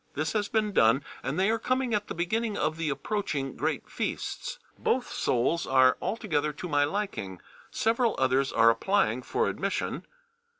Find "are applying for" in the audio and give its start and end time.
8.51-9.47